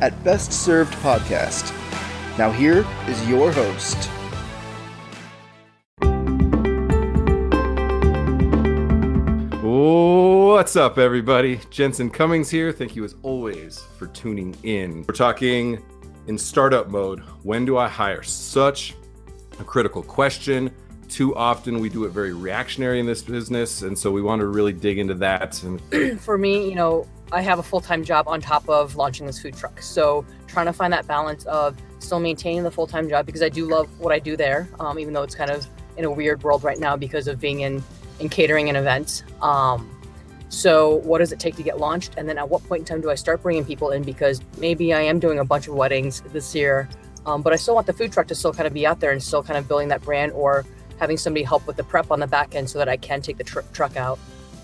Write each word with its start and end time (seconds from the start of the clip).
at 0.00 0.22
Best 0.24 0.52
Served 0.52 0.92
Podcast. 0.94 1.74
Now, 2.38 2.50
here 2.50 2.86
is 3.06 3.28
your 3.28 3.52
host. 3.52 4.10
What's 10.58 10.74
up, 10.76 10.98
everybody? 10.98 11.60
Jensen 11.70 12.10
Cummings 12.10 12.50
here. 12.50 12.72
Thank 12.72 12.96
you, 12.96 13.04
as 13.04 13.14
always, 13.22 13.78
for 13.96 14.08
tuning 14.08 14.56
in. 14.64 15.04
We're 15.08 15.14
talking 15.14 15.82
in 16.26 16.36
startup 16.36 16.88
mode. 16.88 17.20
When 17.42 17.64
do 17.64 17.78
I 17.78 17.88
hire? 17.88 18.22
Such 18.22 18.96
a 19.60 19.64
critical 19.64 20.02
question. 20.02 20.74
Too 21.08 21.34
often, 21.36 21.78
we 21.78 21.88
do 21.88 22.04
it 22.04 22.10
very 22.10 22.34
reactionary 22.34 23.00
in 23.00 23.06
this 23.06 23.22
business, 23.22 23.82
and 23.82 23.96
so 23.96 24.10
we 24.10 24.20
want 24.20 24.40
to 24.40 24.46
really 24.48 24.72
dig 24.72 24.98
into 24.98 25.14
that. 25.14 25.62
And 25.62 26.20
for 26.20 26.36
me, 26.36 26.68
you 26.68 26.74
know, 26.74 27.06
I 27.32 27.42
have 27.42 27.58
a 27.58 27.62
full 27.62 27.80
time 27.80 28.04
job 28.04 28.28
on 28.28 28.40
top 28.40 28.68
of 28.68 28.96
launching 28.96 29.26
this 29.26 29.40
food 29.40 29.56
truck. 29.56 29.82
So 29.82 30.24
trying 30.46 30.66
to 30.66 30.72
find 30.72 30.92
that 30.92 31.06
balance 31.06 31.44
of 31.46 31.76
still 31.98 32.20
maintaining 32.20 32.62
the 32.62 32.70
full 32.70 32.86
time 32.86 33.08
job 33.08 33.26
because 33.26 33.42
I 33.42 33.48
do 33.48 33.66
love 33.66 33.88
what 34.00 34.12
I 34.12 34.18
do 34.18 34.36
there, 34.36 34.68
um, 34.80 34.98
even 34.98 35.12
though 35.12 35.22
it's 35.22 35.34
kind 35.34 35.50
of 35.50 35.66
in 35.96 36.04
a 36.04 36.10
weird 36.10 36.42
world 36.42 36.64
right 36.64 36.78
now 36.78 36.96
because 36.96 37.28
of 37.28 37.40
being 37.40 37.60
in 37.60 37.82
in 38.20 38.28
catering 38.28 38.68
and 38.68 38.76
events. 38.76 39.22
Um, 39.42 39.94
so, 40.48 40.96
what 40.96 41.18
does 41.18 41.32
it 41.32 41.38
take 41.38 41.56
to 41.56 41.62
get 41.62 41.78
launched? 41.78 42.14
And 42.16 42.28
then 42.28 42.38
at 42.38 42.48
what 42.48 42.66
point 42.66 42.80
in 42.80 42.86
time 42.86 43.00
do 43.00 43.10
I 43.10 43.14
start 43.14 43.42
bringing 43.42 43.64
people 43.64 43.90
in? 43.90 44.02
Because 44.02 44.40
maybe 44.56 44.94
I 44.94 45.00
am 45.02 45.18
doing 45.18 45.38
a 45.38 45.44
bunch 45.44 45.68
of 45.68 45.74
weddings 45.74 46.22
this 46.32 46.54
year, 46.54 46.88
um, 47.26 47.42
but 47.42 47.52
I 47.52 47.56
still 47.56 47.74
want 47.74 47.86
the 47.86 47.92
food 47.92 48.12
truck 48.12 48.26
to 48.28 48.34
still 48.34 48.52
kind 48.52 48.66
of 48.66 48.72
be 48.72 48.86
out 48.86 49.00
there 49.00 49.10
and 49.10 49.22
still 49.22 49.42
kind 49.42 49.58
of 49.58 49.68
building 49.68 49.88
that 49.88 50.02
brand 50.02 50.32
or 50.32 50.64
having 50.98 51.18
somebody 51.18 51.44
help 51.44 51.66
with 51.66 51.76
the 51.76 51.84
prep 51.84 52.10
on 52.10 52.18
the 52.20 52.26
back 52.26 52.54
end 52.54 52.70
so 52.70 52.78
that 52.78 52.88
I 52.88 52.96
can 52.96 53.20
take 53.20 53.36
the 53.36 53.44
tr- 53.44 53.60
truck 53.72 53.96
out, 53.96 54.18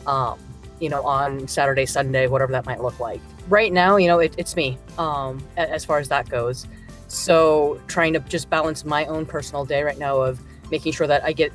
um, 0.07 0.39
you 0.81 0.89
know, 0.89 1.03
on 1.03 1.47
Saturday, 1.49 1.87
Sunday, 1.87 2.27
whatever 2.27 2.53
that 2.53 2.67
might 2.67 2.83
look 2.83 2.99
like. 3.01 3.21
Right 3.49 3.73
now, 3.73 3.97
you 3.97 4.09
know, 4.09 4.19
it, 4.19 4.35
it's 4.39 4.57
me 4.57 4.79
um, 4.99 5.47
as 5.57 5.85
far 5.85 5.99
as 5.99 6.09
that 6.09 6.29
goes. 6.29 6.67
So, 7.09 7.81
trying 7.87 8.13
to 8.15 8.21
just 8.21 8.51
balance 8.51 8.85
my 8.85 9.05
own 9.07 9.27
personal 9.27 9.65
day 9.65 9.83
right 9.83 9.99
now 9.99 10.19
of 10.19 10.41
making 10.71 10.93
sure 10.93 11.07
that 11.07 11.23
I 11.23 11.33
get 11.33 11.53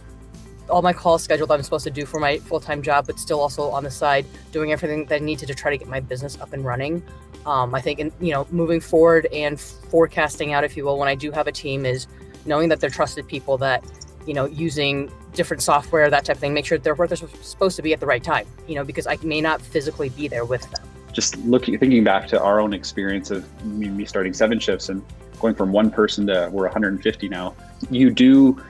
all 0.69 0.81
my 0.81 0.93
calls 0.93 1.23
scheduled 1.23 1.49
that 1.49 1.55
I'm 1.55 1.63
supposed 1.63 1.83
to 1.85 1.91
do 1.91 2.05
for 2.05 2.19
my 2.19 2.37
full 2.37 2.59
time 2.59 2.81
job, 2.81 3.07
but 3.07 3.19
still 3.19 3.39
also 3.39 3.69
on 3.69 3.83
the 3.83 3.91
side 3.91 4.25
doing 4.51 4.71
everything 4.71 5.05
that 5.05 5.15
I 5.15 5.25
need 5.25 5.39
to, 5.39 5.45
to 5.47 5.55
try 5.55 5.71
to 5.71 5.77
get 5.77 5.87
my 5.87 5.99
business 5.99 6.39
up 6.39 6.53
and 6.53 6.63
running. 6.63 7.03
Um, 7.45 7.73
I 7.73 7.81
think, 7.81 7.99
in, 7.99 8.11
you 8.19 8.31
know, 8.31 8.47
moving 8.51 8.79
forward 8.79 9.25
and 9.27 9.59
forecasting 9.59 10.53
out, 10.53 10.63
if 10.63 10.77
you 10.77 10.85
will, 10.85 10.97
when 10.97 11.07
I 11.07 11.15
do 11.15 11.31
have 11.31 11.47
a 11.47 11.51
team, 11.51 11.85
is 11.85 12.07
knowing 12.45 12.69
that 12.69 12.79
they're 12.79 12.89
trusted 12.89 13.27
people 13.27 13.57
that, 13.59 13.83
you 14.27 14.33
know, 14.33 14.45
using 14.45 15.11
different 15.39 15.63
software, 15.63 16.09
that 16.09 16.25
type 16.25 16.35
of 16.35 16.41
thing, 16.41 16.53
make 16.53 16.65
sure 16.65 16.77
they're 16.77 16.95
where 16.95 17.07
they're 17.07 17.15
supposed 17.15 17.77
to 17.77 17.81
be 17.81 17.93
at 17.93 18.01
the 18.01 18.05
right 18.05 18.21
time, 18.21 18.45
you 18.67 18.75
know, 18.75 18.83
because 18.83 19.07
I 19.07 19.17
may 19.23 19.39
not 19.39 19.61
physically 19.61 20.09
be 20.09 20.27
there 20.27 20.43
with 20.43 20.69
them. 20.71 20.85
Just 21.13 21.37
looking, 21.37 21.79
thinking 21.79 22.03
back 22.03 22.27
to 22.27 22.41
our 22.41 22.59
own 22.59 22.73
experience 22.73 23.31
of 23.31 23.41
me 23.63 24.03
starting 24.03 24.33
7shifts 24.33 24.89
and 24.89 25.01
going 25.39 25.55
from 25.55 25.71
one 25.71 25.91
person 25.91 26.27
to 26.27 26.49
we're 26.51 26.63
150 26.63 27.29
now, 27.29 27.55
you 27.89 28.11
do 28.11 28.61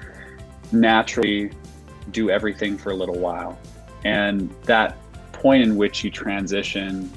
naturally 0.71 1.49
do 2.11 2.29
everything 2.29 2.77
for 2.77 2.91
a 2.91 2.95
little 2.95 3.17
while. 3.17 3.57
And 4.05 4.53
that 4.65 4.95
point 5.31 5.63
in 5.63 5.75
which 5.75 6.03
you 6.03 6.11
transition 6.11 7.11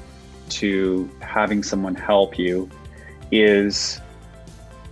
to 0.48 1.10
having 1.20 1.62
someone 1.62 1.94
help 1.94 2.38
you 2.38 2.70
is 3.30 4.00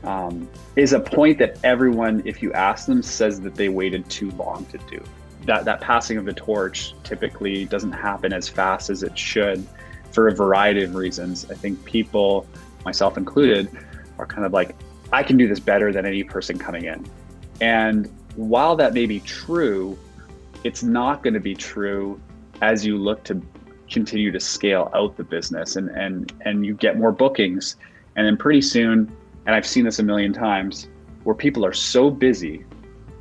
um, 0.05 0.49
is 0.77 0.93
a 0.93 1.01
point 1.01 1.39
that 1.39 1.59
everyone, 1.65 2.23
if 2.25 2.43
you 2.43 2.53
ask 2.53 2.87
them, 2.87 3.03
says 3.03 3.41
that 3.41 3.55
they 3.55 3.69
waited 3.69 4.09
too 4.09 4.31
long 4.33 4.65
to 4.67 4.79
do. 4.79 5.03
That 5.47 5.65
that 5.65 5.81
passing 5.81 6.19
of 6.19 6.25
the 6.25 6.33
torch 6.33 6.95
typically 7.03 7.65
doesn't 7.65 7.93
happen 7.93 8.33
as 8.33 8.49
fast 8.49 8.91
as 8.91 9.03
it 9.03 9.19
should 9.19 9.67
for 10.13 10.29
a 10.29 10.35
variety 10.35 10.83
of 10.83 10.95
reasons. 10.95 11.51
I 11.51 11.55
think 11.55 11.83
people, 11.85 12.47
myself 12.85 13.17
included, 13.17 13.71
are 14.19 14.27
kind 14.27 14.45
of 14.45 14.53
like, 14.53 14.75
I 15.13 15.23
can 15.23 15.37
do 15.37 15.49
this 15.49 15.61
better 15.61 15.93
than 15.93 16.05
any 16.05 16.25
person 16.25 16.59
coming 16.59 16.85
in. 16.85 17.07
And 17.61 18.11
while 18.37 18.77
that 18.77 18.95
may 18.95 19.07
be 19.07 19.21
true, 19.21 19.99
it's 20.65 20.83
not 20.83 21.23
going 21.23 21.35
to 21.35 21.41
be 21.41 21.55
true 21.55 22.21
as 22.63 22.85
you 22.85 22.99
look 22.99 23.25
to 23.25 23.41
continue 23.91 24.31
to 24.31 24.41
scale 24.41 24.91
out 24.95 25.17
the 25.17 25.25
business 25.25 25.77
and 25.77 25.89
and 25.91 26.33
and 26.45 26.65
you 26.65 26.75
get 26.75 26.97
more 26.97 27.11
bookings 27.11 27.77
and 28.17 28.25
then 28.25 28.37
pretty 28.37 28.63
soon 28.63 29.11
and 29.47 29.55
I've 29.55 29.67
seen 29.67 29.85
this 29.85 29.99
a 29.99 30.03
million 30.03 30.33
times 30.33 30.89
where 31.25 31.35
people 31.35 31.65
are 31.65 31.73
so 31.73 32.11
busy 32.11 32.65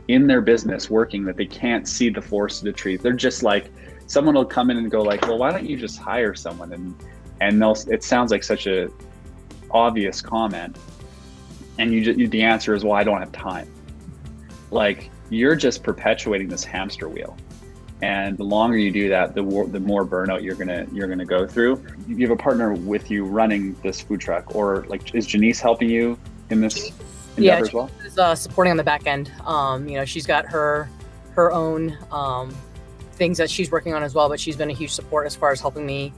in 0.07 0.25
their 0.25 0.41
business 0.41 0.89
working 0.89 1.23
that 1.25 1.37
they 1.37 1.45
can't 1.45 1.87
see 1.87 2.09
the 2.09 2.21
forest 2.21 2.61
of 2.61 2.65
the 2.65 2.73
trees. 2.73 3.01
They're 3.01 3.13
just 3.13 3.43
like 3.43 3.71
someone 4.07 4.35
will 4.35 4.45
come 4.45 4.71
in 4.71 4.77
and 4.77 4.89
go 4.89 5.01
like 5.01 5.21
well 5.27 5.37
why 5.37 5.51
don't 5.51 5.69
you 5.69 5.77
just 5.77 5.99
hire 5.99 6.33
someone? 6.33 6.73
And 6.73 6.95
and 7.41 7.61
they'll 7.61 7.77
it 7.87 8.03
sounds 8.03 8.31
like 8.31 8.43
such 8.43 8.67
a 8.67 8.89
obvious 9.71 10.21
comment 10.21 10.77
and 11.77 11.93
you 11.93 12.03
just 12.03 12.31
the 12.31 12.41
answer 12.41 12.73
is 12.73 12.83
well 12.83 12.93
I 12.93 13.03
don't 13.03 13.19
have 13.19 13.31
time. 13.31 13.71
Like 14.71 15.11
you're 15.29 15.55
just 15.55 15.83
perpetuating 15.83 16.47
this 16.47 16.63
hamster 16.63 17.07
wheel. 17.07 17.37
And 18.01 18.37
the 18.37 18.43
longer 18.43 18.77
you 18.77 18.91
do 18.91 19.09
that, 19.09 19.35
the 19.35 19.43
more, 19.43 19.67
the 19.67 19.79
more 19.79 20.05
burnout 20.05 20.41
you're 20.41 20.55
gonna 20.55 20.87
you're 20.93 21.07
gonna 21.07 21.25
go 21.25 21.45
through. 21.45 21.83
You 22.07 22.27
have 22.27 22.37
a 22.37 22.41
partner 22.41 22.73
with 22.73 23.11
you 23.11 23.25
running 23.25 23.75
this 23.83 23.99
food 23.99 24.21
truck, 24.21 24.55
or 24.55 24.85
like 24.87 25.13
is 25.13 25.27
Janice 25.27 25.59
helping 25.59 25.89
you 25.89 26.17
in 26.49 26.61
this 26.61 26.91
endeavor 27.35 27.41
yeah, 27.41 27.59
as 27.59 27.73
well? 27.73 27.91
Is 28.05 28.17
uh, 28.17 28.35
supporting 28.35 28.71
on 28.71 28.77
the 28.77 28.83
back 28.83 29.05
end. 29.05 29.31
Um, 29.45 29.87
you 29.87 29.97
know, 29.97 30.05
she's 30.05 30.25
got 30.25 30.45
her 30.45 30.89
her 31.31 31.51
own 31.51 31.97
um, 32.11 32.55
things 33.13 33.37
that 33.37 33.49
she's 33.49 33.69
working 33.69 33.93
on 33.93 34.01
as 34.01 34.15
well, 34.15 34.29
but 34.29 34.39
she's 34.39 34.55
been 34.55 34.69
a 34.69 34.73
huge 34.73 34.91
support 34.91 35.25
as 35.25 35.35
far 35.35 35.51
as 35.51 35.59
helping 35.59 35.85
me 35.85 36.13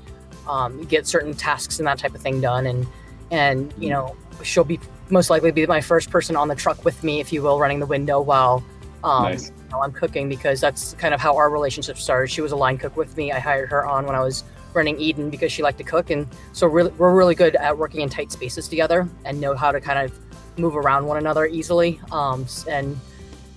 um, 0.48 0.84
get 0.84 1.08
certain 1.08 1.34
tasks 1.34 1.80
and 1.80 1.88
that 1.88 1.98
type 1.98 2.14
of 2.14 2.22
thing 2.22 2.42
done. 2.42 2.68
And 2.68 2.86
and 3.32 3.74
you 3.80 3.90
know, 3.90 4.16
she'll 4.44 4.64
be 4.64 4.80
most 5.10 5.32
likely 5.32 5.52
be 5.52 5.66
my 5.66 5.82
first 5.82 6.12
person 6.12 6.36
on 6.36 6.48
the 6.48 6.56
truck 6.56 6.86
with 6.86 7.04
me, 7.04 7.20
if 7.20 7.34
you 7.34 7.42
will, 7.42 7.60
running 7.60 7.80
the 7.80 7.88
window 7.88 8.22
while 8.22 8.64
um, 9.04 9.24
nice. 9.24 9.52
Know, 9.72 9.84
I'm 9.84 9.92
cooking 9.92 10.30
because 10.30 10.60
that's 10.60 10.94
kind 10.94 11.14
of 11.14 11.20
how 11.20 11.36
our 11.38 11.50
relationship 11.50 11.98
started. 11.98 12.30
She 12.30 12.42
was 12.42 12.52
a 12.52 12.56
line 12.56 12.78
cook 12.78 12.96
with 12.98 13.16
me. 13.18 13.32
I 13.32 13.40
hired 13.40 13.70
her 13.70 13.86
on 13.86 14.06
when 14.06 14.16
I 14.16 14.20
was 14.20 14.44
running 14.74 15.00
Eden 15.00 15.30
because 15.30 15.52
she 15.52 15.64
liked 15.64 15.78
to 15.80 15.84
cook, 15.84 16.10
and 16.10 16.28
so 16.54 16.68
really, 16.68 16.92
we're 16.92 17.16
really 17.16 17.36
good 17.36 17.56
at 17.56 17.78
working 17.78 18.02
in 18.02 18.10
tight 18.10 18.32
spaces 18.32 18.68
together 18.68 19.08
and 19.26 19.40
know 19.40 19.56
how 19.56 19.72
to 19.72 19.82
kind 19.82 20.00
of 20.00 20.18
move 20.58 20.76
around 20.76 21.06
one 21.06 21.18
another 21.18 21.46
easily. 21.46 22.00
Um, 22.12 22.46
and 22.70 23.00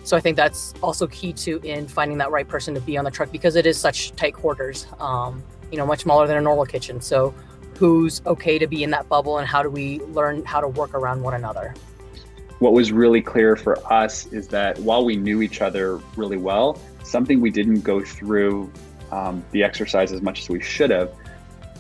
so 0.04 0.16
I 0.16 0.20
think 0.20 0.36
that's 0.36 0.75
also 0.82 1.06
key 1.06 1.32
to 1.32 1.60
in 1.62 1.88
finding 1.88 2.19
that 2.19 2.31
right 2.31 2.46
person 2.46 2.75
to 2.75 2.81
be 2.81 2.96
on 2.98 3.04
the 3.04 3.10
truck 3.10 3.32
because 3.32 3.56
it 3.56 3.66
is 3.66 3.78
such 3.78 4.12
tight 4.16 4.34
quarters. 4.34 4.86
Um, 4.98 5.42
you 5.70 5.78
know, 5.78 5.86
much 5.86 6.02
smaller 6.02 6.26
than 6.26 6.36
a 6.36 6.41
normal 6.41 6.66
kitchen. 6.66 7.00
So 7.00 7.34
who's 7.78 8.22
okay 8.26 8.58
to 8.58 8.66
be 8.66 8.84
in 8.84 8.91
that 8.91 9.08
bubble 9.08 9.38
and 9.38 9.48
how 9.48 9.62
do 9.62 9.70
we 9.70 9.98
learn 10.00 10.44
how 10.44 10.60
to 10.60 10.69
work 10.69 10.94
around 10.94 11.22
one 11.22 11.34
another? 11.34 11.75
What 12.59 12.72
was 12.72 12.92
really 12.92 13.20
clear 13.20 13.56
for 13.56 13.78
us 13.92 14.26
is 14.26 14.48
that 14.48 14.78
while 14.78 15.04
we 15.04 15.16
knew 15.16 15.42
each 15.42 15.60
other 15.60 15.97
really 16.16 16.37
well, 16.37 16.78
something 17.03 17.41
we 17.41 17.50
didn't 17.50 17.81
go 17.81 18.00
through 18.00 18.72
um, 19.12 19.44
the 19.50 19.62
exercise 19.62 20.12
as 20.12 20.22
much 20.22 20.41
as 20.42 20.48
we 20.48 20.60
should 20.60 20.91
have 20.91 21.12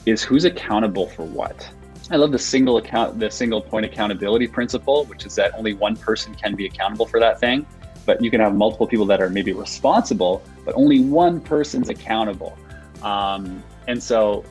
is 0.06 0.22
who's 0.22 0.44
accountable 0.44 1.08
for 1.08 1.24
what. 1.24 1.68
I 2.10 2.16
love 2.16 2.32
the 2.32 2.38
single 2.38 2.76
account, 2.76 3.18
the 3.18 3.30
single 3.30 3.62
point 3.62 3.86
accountability 3.86 4.46
principle, 4.46 5.06
which 5.06 5.24
is 5.24 5.34
that 5.36 5.54
only 5.56 5.72
one 5.72 5.96
person 5.96 6.34
can 6.34 6.54
be 6.54 6.66
accountable 6.66 7.06
for 7.06 7.18
that 7.18 7.40
thing, 7.40 7.64
but 8.04 8.22
you 8.22 8.30
can 8.30 8.40
have 8.40 8.54
multiple 8.54 8.86
people 8.86 9.06
that 9.06 9.22
are 9.22 9.30
maybe 9.30 9.52
responsible, 9.52 10.42
but 10.64 10.74
only 10.76 11.00
one 11.00 11.40
person's 11.40 11.88
accountable. 11.88 12.58
Um, 13.02 13.62
and 13.88 14.02
so 14.02 14.44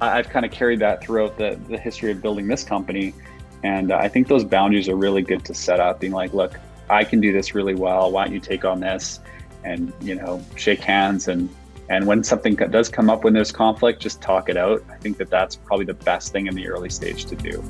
I've 0.00 0.28
kind 0.28 0.46
of 0.46 0.52
carried 0.52 0.78
that 0.80 1.02
throughout 1.02 1.36
the, 1.36 1.58
the 1.68 1.76
history 1.76 2.12
of 2.12 2.22
building 2.22 2.46
this 2.46 2.62
company 2.62 3.12
and 3.62 3.92
uh, 3.92 3.96
I 3.96 4.08
think 4.08 4.28
those 4.28 4.44
boundaries 4.44 4.88
are 4.88 4.96
really 4.96 5.22
good 5.22 5.44
to 5.44 5.54
set 5.54 5.80
up, 5.80 6.00
being 6.00 6.12
like, 6.12 6.32
look, 6.32 6.58
I 6.88 7.04
can 7.04 7.20
do 7.20 7.32
this 7.32 7.54
really 7.54 7.74
well. 7.74 8.10
Why 8.10 8.24
don't 8.24 8.34
you 8.34 8.40
take 8.40 8.64
on 8.64 8.80
this? 8.80 9.20
And, 9.64 9.92
you 10.00 10.14
know, 10.14 10.42
shake 10.56 10.80
hands. 10.80 11.28
And, 11.28 11.54
and 11.88 12.06
when 12.06 12.24
something 12.24 12.54
does 12.54 12.88
come 12.88 13.10
up 13.10 13.24
when 13.24 13.32
there's 13.32 13.52
conflict, 13.52 14.00
just 14.00 14.22
talk 14.22 14.48
it 14.48 14.56
out. 14.56 14.82
I 14.90 14.96
think 14.96 15.18
that 15.18 15.30
that's 15.30 15.56
probably 15.56 15.84
the 15.84 15.94
best 15.94 16.32
thing 16.32 16.46
in 16.46 16.54
the 16.54 16.68
early 16.68 16.88
stage 16.88 17.26
to 17.26 17.36
do. 17.36 17.62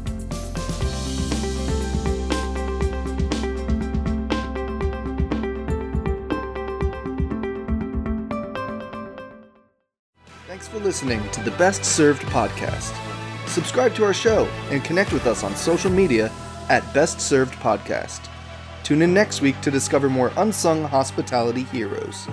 Thanks 10.47 10.69
for 10.69 10.79
listening 10.79 11.29
to 11.31 11.43
the 11.43 11.53
Best 11.53 11.85
Served 11.85 12.23
podcast. 12.23 13.10
Subscribe 13.51 13.97
to 13.97 14.05
our 14.05 14.15
show 14.15 14.47
and 14.71 14.85
connect 14.85 15.13
with 15.13 15.27
us 15.27 15.43
on 15.43 15.57
social 15.57 15.91
media 15.91 16.31
at 16.69 16.95
Best 16.95 17.21
Served 17.21 17.53
Podcast. 17.55 18.29
Tune 18.85 19.03
in 19.03 19.13
next 19.13 19.41
week 19.41 19.61
to 19.63 19.73
discover 19.73 20.09
more 20.09 20.31
unsung 20.37 20.85
hospitality 20.85 21.65
heroes. 21.65 22.29